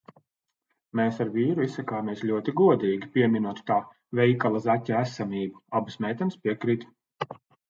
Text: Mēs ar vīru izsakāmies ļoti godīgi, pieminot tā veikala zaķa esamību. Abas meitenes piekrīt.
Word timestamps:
Mēs 0.99 1.17
ar 1.25 1.27
vīru 1.35 1.65
izsakāmies 1.65 2.23
ļoti 2.29 2.55
godīgi, 2.61 3.09
pieminot 3.17 3.61
tā 3.69 3.77
veikala 4.21 4.63
zaķa 4.65 4.97
esamību. 5.03 5.63
Abas 5.83 6.01
meitenes 6.07 6.41
piekrīt. 6.49 6.89